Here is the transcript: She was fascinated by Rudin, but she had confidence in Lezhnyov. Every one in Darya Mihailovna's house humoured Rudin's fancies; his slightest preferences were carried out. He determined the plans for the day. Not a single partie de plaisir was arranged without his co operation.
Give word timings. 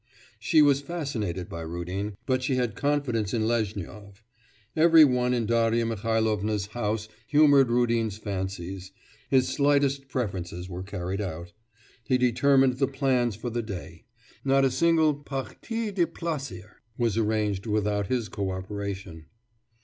She 0.39 0.63
was 0.63 0.81
fascinated 0.81 1.47
by 1.47 1.61
Rudin, 1.61 2.15
but 2.25 2.41
she 2.41 2.55
had 2.55 2.75
confidence 2.75 3.35
in 3.35 3.43
Lezhnyov. 3.47 4.23
Every 4.75 5.05
one 5.05 5.31
in 5.31 5.45
Darya 5.45 5.85
Mihailovna's 5.85 6.65
house 6.73 7.07
humoured 7.27 7.69
Rudin's 7.69 8.17
fancies; 8.17 8.91
his 9.29 9.47
slightest 9.49 10.07
preferences 10.09 10.67
were 10.67 10.81
carried 10.81 11.21
out. 11.21 11.53
He 12.03 12.17
determined 12.17 12.79
the 12.79 12.87
plans 12.87 13.35
for 13.35 13.51
the 13.51 13.61
day. 13.61 14.05
Not 14.43 14.65
a 14.65 14.71
single 14.71 15.13
partie 15.13 15.91
de 15.91 16.07
plaisir 16.07 16.81
was 16.97 17.15
arranged 17.15 17.67
without 17.67 18.07
his 18.07 18.27
co 18.27 18.49
operation. 18.49 19.27